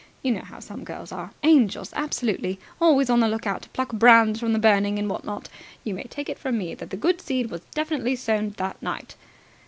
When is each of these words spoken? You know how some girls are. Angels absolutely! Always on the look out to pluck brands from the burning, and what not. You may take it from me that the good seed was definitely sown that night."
You 0.23 0.31
know 0.31 0.41
how 0.41 0.59
some 0.59 0.83
girls 0.83 1.11
are. 1.11 1.29
Angels 1.43 1.93
absolutely! 1.95 2.59
Always 2.79 3.07
on 3.11 3.19
the 3.19 3.27
look 3.27 3.45
out 3.45 3.61
to 3.61 3.69
pluck 3.69 3.91
brands 3.91 4.39
from 4.39 4.51
the 4.51 4.57
burning, 4.57 4.97
and 4.97 5.07
what 5.07 5.25
not. 5.25 5.47
You 5.83 5.93
may 5.93 6.05
take 6.05 6.27
it 6.27 6.39
from 6.39 6.57
me 6.57 6.73
that 6.73 6.89
the 6.89 6.97
good 6.97 7.21
seed 7.21 7.51
was 7.51 7.61
definitely 7.75 8.15
sown 8.15 8.49
that 8.57 8.81
night." 8.81 9.15